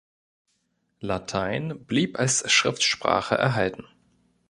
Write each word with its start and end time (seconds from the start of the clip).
Latein 0.99 1.85
blieb 1.85 2.17
als 2.17 2.51
Schriftsprache 2.51 3.35
erhalten. 3.35 3.85